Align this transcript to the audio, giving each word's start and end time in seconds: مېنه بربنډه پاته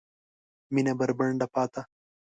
مېنه 0.73 0.93
بربنډه 0.99 1.47
پاته 1.53 1.81